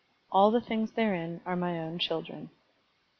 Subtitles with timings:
[0.01, 2.49] X All the things therein are my own chil dren.